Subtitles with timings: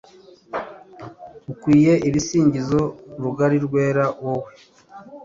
[1.51, 2.81] ukwiye ibisingizo
[3.23, 4.51] rugori rwera, wowe